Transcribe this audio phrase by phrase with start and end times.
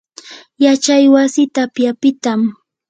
[0.63, 2.39] yachay wasi tapyapitam.